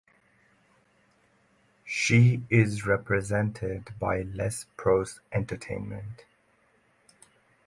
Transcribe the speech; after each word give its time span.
She 1.85 2.43
is 2.49 2.87
represented 2.87 3.89
by 3.99 4.23
Les 4.23 4.65
Pros 4.75 5.19
Entertainment. 5.31 6.25